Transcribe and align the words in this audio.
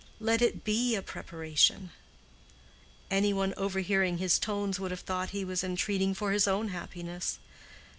Let 0.19 0.41
it 0.41 0.63
be 0.63 0.95
a 0.95 1.03
preparation——" 1.03 1.91
Any 3.11 3.33
one 3.33 3.53
overhearing 3.55 4.17
his 4.17 4.39
tones 4.39 4.79
would 4.79 4.89
have 4.89 5.01
thought 5.01 5.29
he 5.29 5.45
was 5.45 5.63
entreating 5.63 6.15
for 6.15 6.31
his 6.31 6.47
own 6.47 6.69
happiness. 6.69 7.37